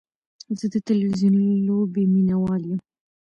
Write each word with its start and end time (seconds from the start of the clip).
زه 0.57 0.65
د 0.73 0.75
تلویزیوني 0.87 1.49
لوبې 1.67 2.03
مینهوال 2.13 2.61
یم. 2.69 2.79